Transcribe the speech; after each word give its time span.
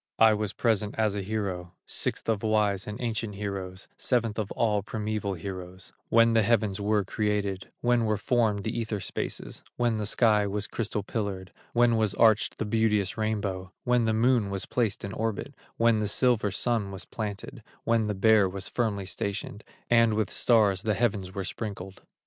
I 0.17 0.33
was 0.33 0.51
present 0.51 0.95
as 0.97 1.13
a 1.13 1.21
hero, 1.21 1.73
Sixth 1.85 2.27
of 2.27 2.41
wise 2.41 2.87
and 2.87 2.99
ancient 2.99 3.35
heroes, 3.35 3.87
Seventh 3.97 4.39
of 4.39 4.51
all 4.53 4.81
primeval 4.81 5.35
heroes, 5.35 5.93
When 6.09 6.33
the 6.33 6.41
heavens 6.41 6.81
were 6.81 7.03
created, 7.03 7.71
When 7.81 8.05
were 8.05 8.17
formed 8.17 8.63
the 8.63 8.75
ether 8.75 8.99
spaces, 8.99 9.61
When 9.77 9.97
the 9.97 10.07
sky 10.07 10.47
was 10.47 10.65
crystal 10.65 11.03
pillared, 11.03 11.51
When 11.73 11.97
was 11.97 12.15
arched 12.15 12.57
the 12.57 12.65
beauteous 12.65 13.15
rainbow, 13.15 13.73
When 13.83 14.05
the 14.05 14.13
Moon 14.15 14.49
was 14.49 14.65
placed 14.65 15.05
in 15.05 15.13
orbit, 15.13 15.53
When 15.77 15.99
the 15.99 16.07
silver 16.07 16.49
Sun 16.49 16.89
was 16.89 17.05
planted, 17.05 17.61
When 17.83 18.07
the 18.07 18.15
Bear 18.15 18.49
was 18.49 18.67
firmly 18.69 19.05
stationed, 19.05 19.63
And 19.87 20.15
with 20.15 20.31
stars 20.31 20.81
the 20.81 20.95
heavens 20.95 21.35
were 21.35 21.43
sprinkled." 21.45 22.01